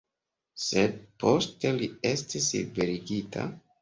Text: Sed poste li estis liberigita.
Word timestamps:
Sed 0.67 0.95
poste 1.23 1.73
li 1.81 1.91
estis 2.13 2.49
liberigita. 2.59 3.45